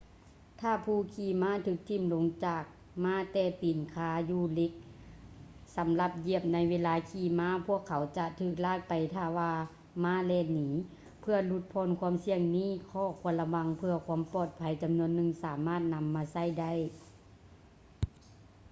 [0.61, 2.63] ຖ້າຜູ້ຂີມ້າຖືກຖິ້ມລົງຈາກ
[3.03, 4.71] ມ້າແຕ່ຕີນຄາຢູ່ເຫລັກ
[5.77, 9.51] ສຳລັບຢຽບໃນເວລາຂີ່ມ້າ ພວກເຂົາຈະຖືກລາກໄປຖ້າວ່າ
[10.03, 10.67] ມ້າແລ່ນໜີ
[11.21, 16.71] ເພື່ອຫຼຸດຜ່ອນຄວາມສ່ຽງນີ້ ຂໍ້ຄວນລະວັງເພື່ອຄວາມປອດໄພຈຳນວນໜຶ່ງສາມາດນຳມາໃຊ້ໄດ້